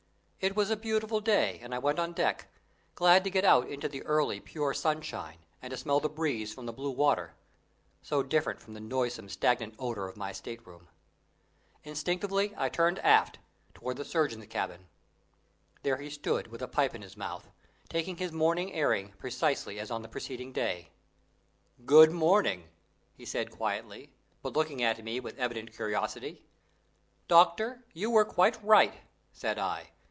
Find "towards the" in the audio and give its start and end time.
13.75-14.03